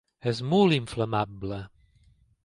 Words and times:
És 0.29 0.39
molt 0.53 0.73
inflamable. 0.77 1.59